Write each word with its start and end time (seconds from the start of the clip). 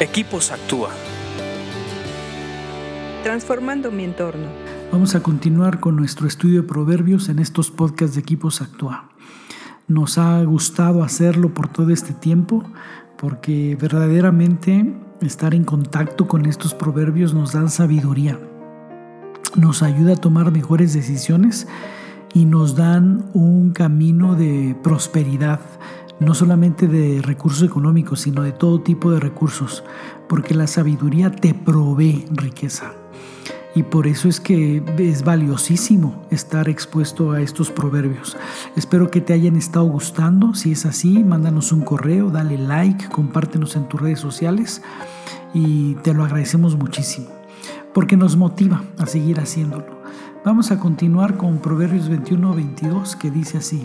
Equipos 0.00 0.50
Actúa. 0.50 0.90
Transformando 3.22 3.92
mi 3.92 4.02
entorno. 4.02 4.48
Vamos 4.90 5.14
a 5.14 5.22
continuar 5.22 5.78
con 5.78 5.94
nuestro 5.94 6.26
estudio 6.26 6.62
de 6.62 6.68
proverbios 6.68 7.28
en 7.28 7.38
estos 7.38 7.70
podcasts 7.70 8.16
de 8.16 8.22
Equipos 8.22 8.60
Actúa. 8.60 9.10
Nos 9.86 10.18
ha 10.18 10.42
gustado 10.42 11.04
hacerlo 11.04 11.54
por 11.54 11.68
todo 11.68 11.90
este 11.90 12.12
tiempo 12.12 12.64
porque 13.16 13.78
verdaderamente 13.80 14.92
estar 15.20 15.54
en 15.54 15.62
contacto 15.62 16.26
con 16.26 16.46
estos 16.46 16.74
proverbios 16.74 17.32
nos 17.32 17.52
dan 17.52 17.70
sabiduría, 17.70 18.40
nos 19.54 19.84
ayuda 19.84 20.14
a 20.14 20.16
tomar 20.16 20.50
mejores 20.50 20.92
decisiones 20.92 21.68
y 22.34 22.46
nos 22.46 22.74
dan 22.74 23.30
un 23.32 23.70
camino 23.70 24.34
de 24.34 24.76
prosperidad 24.82 25.60
no 26.24 26.34
solamente 26.34 26.88
de 26.88 27.20
recursos 27.22 27.62
económicos, 27.62 28.20
sino 28.20 28.42
de 28.42 28.52
todo 28.52 28.80
tipo 28.80 29.10
de 29.10 29.20
recursos, 29.20 29.84
porque 30.28 30.54
la 30.54 30.66
sabiduría 30.66 31.30
te 31.30 31.54
provee 31.54 32.24
riqueza. 32.30 32.92
Y 33.76 33.82
por 33.82 34.06
eso 34.06 34.28
es 34.28 34.38
que 34.38 34.82
es 34.98 35.24
valiosísimo 35.24 36.22
estar 36.30 36.68
expuesto 36.68 37.32
a 37.32 37.40
estos 37.40 37.70
proverbios. 37.70 38.36
Espero 38.76 39.10
que 39.10 39.20
te 39.20 39.32
hayan 39.32 39.56
estado 39.56 39.86
gustando. 39.86 40.54
Si 40.54 40.70
es 40.72 40.86
así, 40.86 41.24
mándanos 41.24 41.72
un 41.72 41.80
correo, 41.80 42.30
dale 42.30 42.56
like, 42.56 43.08
compártenos 43.08 43.74
en 43.74 43.88
tus 43.88 44.00
redes 44.00 44.20
sociales 44.20 44.80
y 45.52 45.94
te 45.96 46.14
lo 46.14 46.24
agradecemos 46.24 46.76
muchísimo, 46.76 47.28
porque 47.92 48.16
nos 48.16 48.36
motiva 48.36 48.84
a 48.98 49.06
seguir 49.06 49.40
haciéndolo. 49.40 50.02
Vamos 50.44 50.70
a 50.70 50.78
continuar 50.78 51.36
con 51.36 51.58
Proverbios 51.58 52.10
21-22 52.10 53.16
que 53.16 53.30
dice 53.30 53.58
así, 53.58 53.82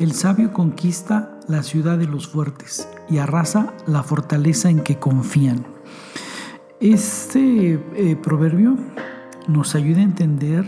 el 0.00 0.12
sabio 0.12 0.54
conquista 0.54 1.38
la 1.46 1.62
ciudad 1.62 1.98
de 1.98 2.06
los 2.06 2.26
fuertes 2.26 2.88
y 3.10 3.18
arrasa 3.18 3.74
la 3.86 4.02
fortaleza 4.02 4.70
en 4.70 4.80
que 4.80 4.98
confían. 4.98 5.66
Este 6.80 7.74
eh, 7.94 8.16
proverbio 8.16 8.78
nos 9.46 9.74
ayuda 9.74 10.00
a 10.00 10.04
entender 10.04 10.66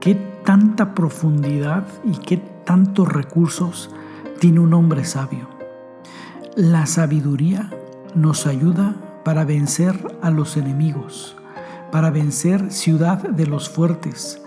qué 0.00 0.14
tanta 0.46 0.94
profundidad 0.94 1.86
y 2.02 2.12
qué 2.12 2.38
tantos 2.38 3.06
recursos 3.06 3.90
tiene 4.40 4.60
un 4.60 4.72
hombre 4.72 5.04
sabio. 5.04 5.46
La 6.56 6.86
sabiduría 6.86 7.70
nos 8.14 8.46
ayuda 8.46 8.96
para 9.26 9.44
vencer 9.44 10.16
a 10.22 10.30
los 10.30 10.56
enemigos, 10.56 11.36
para 11.92 12.08
vencer 12.08 12.72
ciudad 12.72 13.18
de 13.18 13.46
los 13.46 13.68
fuertes, 13.68 14.40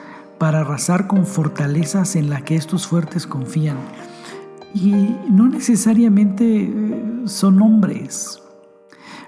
para 0.43 0.59
arrasar 0.59 1.07
con 1.07 1.25
fortalezas 1.25 2.17
en 2.17 2.29
las 2.29 2.43
que 2.43 2.57
estos 2.57 2.85
fuertes 2.85 3.25
confían. 3.25 3.77
Y 4.73 4.91
no 5.31 5.47
necesariamente 5.47 6.63
eh, 6.63 7.03
son 7.27 7.61
hombres, 7.61 8.41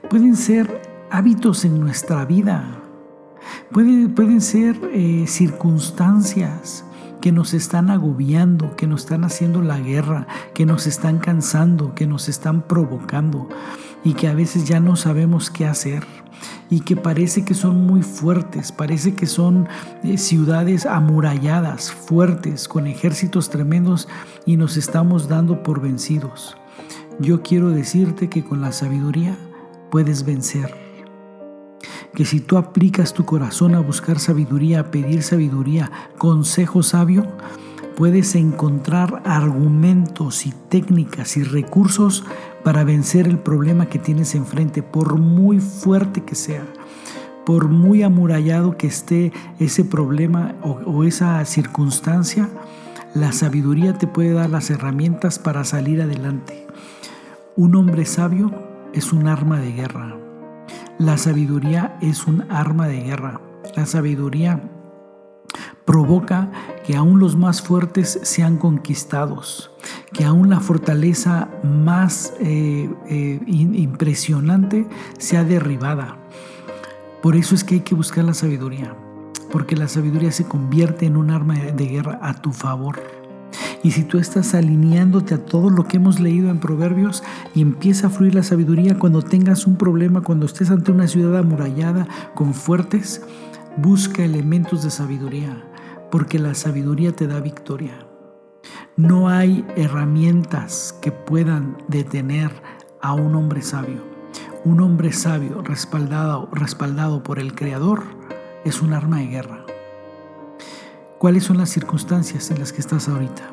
pueden 0.10 0.36
ser 0.36 0.82
hábitos 1.10 1.64
en 1.64 1.80
nuestra 1.80 2.26
vida, 2.26 2.82
pueden, 3.72 4.14
pueden 4.14 4.42
ser 4.42 4.78
eh, 4.92 5.24
circunstancias 5.26 6.84
que 7.22 7.32
nos 7.32 7.54
están 7.54 7.92
agobiando, 7.92 8.76
que 8.76 8.86
nos 8.86 9.04
están 9.04 9.24
haciendo 9.24 9.62
la 9.62 9.80
guerra, 9.80 10.28
que 10.54 10.66
nos 10.66 10.86
están 10.86 11.20
cansando, 11.20 11.96
que 11.96 12.08
nos 12.08 12.28
están 12.28 12.62
provocando 12.62 13.48
y 14.06 14.14
que 14.14 14.30
a 14.30 14.34
veces 14.34 14.66
ya 14.66 14.80
no 14.80 14.96
sabemos 14.96 15.50
qué 15.50 15.66
hacer 15.66 16.06
y 16.70 16.82
que 16.82 16.96
parece 16.96 17.44
que 17.44 17.56
son 17.56 17.86
muy 17.86 18.04
fuertes, 18.04 18.72
parece 18.72 19.16
que 19.16 19.26
son 19.26 19.68
eh, 20.04 20.18
ciudades 20.18 20.86
amuralladas, 20.86 21.92
fuertes, 21.92 22.68
con 22.68 22.88
ejércitos 22.88 23.50
tremendos 23.50 24.08
y 24.46 24.58
nos 24.58 24.78
estamos 24.78 25.28
dando 25.28 25.64
por 25.64 25.82
vencidos. 25.82 26.56
Yo 27.20 27.42
quiero 27.42 27.72
decirte 27.72 28.30
que 28.30 28.44
con 28.44 28.62
la 28.62 28.72
sabiduría 28.72 29.38
puedes 29.90 30.24
vencer. 30.24 30.74
Que 32.14 32.26
si 32.26 32.40
tú 32.40 32.58
aplicas 32.58 33.14
tu 33.14 33.26
corazón 33.26 33.74
a 33.74 33.80
buscar 33.80 34.20
sabiduría, 34.20 34.82
a 34.82 34.92
pedir 34.92 35.24
sabiduría, 35.24 35.92
consejo 36.18 36.84
sabio, 36.84 37.26
puedes 37.96 38.36
encontrar 38.36 39.22
argumentos 39.26 40.46
y 40.46 40.54
técnicas 40.70 41.38
y 41.38 41.44
recursos 41.44 42.24
para 42.64 42.84
vencer 42.84 43.28
el 43.28 43.40
problema 43.40 43.88
que 43.88 44.00
tienes 44.00 44.36
enfrente, 44.36 44.84
por 44.84 45.18
muy 45.18 45.60
fuerte 45.60 46.24
que 46.24 46.36
sea, 46.36 46.66
por 47.46 47.70
muy 47.70 48.04
amurallado 48.04 48.78
que 48.78 48.88
esté 48.88 49.32
ese 49.60 49.86
problema 49.86 50.56
o, 50.62 51.04
esa 51.04 51.44
circunstancia, 51.46 52.50
la 53.14 53.32
sabiduría 53.32 53.98
te 53.98 54.08
puede 54.08 54.34
dar 54.34 54.50
las 54.50 54.70
herramientas 54.70 55.40
para 55.40 55.64
salir 55.64 56.02
adelante. 56.02 56.68
Un 57.56 57.76
hombre 57.76 58.06
sabio 58.06 58.52
es 58.94 59.14
un 59.14 59.28
arma 59.28 59.60
de 59.60 59.72
guerra. 59.72 60.18
La 60.98 61.18
sabiduría 61.18 61.98
es 62.02 62.28
un 62.28 62.46
arma 62.52 62.88
de 62.88 63.02
guerra. 63.02 63.40
La 63.76 63.86
sabiduría 63.86 64.62
provoca 65.86 66.52
que 66.86 66.96
aún 66.96 67.20
los 67.20 67.36
más 67.36 67.62
fuertes 67.62 68.20
sean 68.24 68.58
conquistados, 68.58 69.72
que 70.12 70.26
aún 70.26 70.50
la 70.50 70.60
fortaleza 70.60 71.50
más 71.64 72.34
eh, 72.40 72.90
eh, 73.08 73.40
impresionante 73.48 74.88
sea 75.18 75.44
derribada. 75.44 76.18
Por 77.22 77.36
eso 77.36 77.56
es 77.56 77.64
que 77.64 77.76
hay 77.76 77.82
que 77.82 77.96
buscar 77.96 78.24
la 78.24 78.34
sabiduría, 78.34 78.96
porque 79.52 79.76
la 79.76 79.88
sabiduría 79.88 80.32
se 80.32 80.46
convierte 80.46 81.06
en 81.06 81.18
un 81.18 81.30
arma 81.30 81.56
de 81.56 81.86
guerra 81.86 82.20
a 82.22 82.34
tu 82.34 82.52
favor. 82.52 83.02
Y 83.84 83.92
si 83.92 84.04
tú 84.04 84.18
estás 84.18 84.56
alineándote 84.56 85.36
a 85.36 85.46
todo 85.46 85.70
lo 85.70 85.88
que 85.88 85.98
hemos 85.98 86.20
leído 86.20 86.50
en 86.50 86.60
Proverbios 86.60 87.24
y 87.54 87.62
empieza 87.62 88.08
a 88.08 88.10
fluir 88.10 88.34
la 88.34 88.42
sabiduría 88.42 88.98
cuando 88.98 89.22
tengas 89.22 89.68
un 89.68 89.76
problema, 89.76 90.22
cuando 90.22 90.48
estés 90.48 90.72
ante 90.72 90.92
una 90.92 91.08
ciudad 91.08 91.38
amurallada 91.38 92.08
con 92.34 92.56
fuertes, 92.56 93.22
busca 93.78 94.24
elementos 94.24 94.84
de 94.84 94.92
sabiduría 94.92 95.64
porque 96.12 96.40
la 96.40 96.54
sabiduría 96.54 97.12
te 97.12 97.28
da 97.28 97.40
victoria. 97.40 98.08
No 98.96 99.28
hay 99.28 99.66
herramientas 99.76 100.98
que 101.02 101.12
puedan 101.12 101.78
detener 101.88 102.52
a 103.02 103.14
un 103.14 103.36
hombre 103.36 103.62
sabio. 103.62 104.02
Un 104.64 104.80
hombre 104.82 105.12
sabio 105.12 105.62
respaldado, 105.62 106.50
respaldado 106.52 107.22
por 107.22 107.40
el 107.40 107.54
Creador 107.54 108.04
es 108.64 108.82
un 108.82 108.94
arma 108.94 109.18
de 109.18 109.28
guerra. 109.28 109.66
¿Cuáles 111.20 111.44
son 111.44 111.58
las 111.58 111.70
circunstancias 111.70 112.50
en 112.52 112.60
las 112.60 112.72
que 112.72 112.82
estás 112.82 113.10
ahorita? 113.10 113.52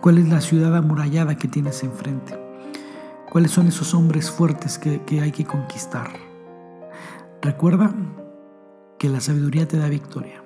¿Cuál 0.00 0.18
es 0.18 0.28
la 0.28 0.40
ciudad 0.40 0.74
amurallada 0.74 1.36
que 1.36 1.48
tienes 1.48 1.82
enfrente? 1.82 2.38
¿Cuáles 3.30 3.50
son 3.50 3.66
esos 3.66 3.94
hombres 3.94 4.30
fuertes 4.30 4.78
que, 4.78 5.02
que 5.02 5.20
hay 5.20 5.32
que 5.32 5.44
conquistar? 5.44 6.10
Recuerda 7.42 7.94
que 8.98 9.08
la 9.08 9.20
sabiduría 9.20 9.66
te 9.66 9.78
da 9.78 9.88
victoria. 9.88 10.42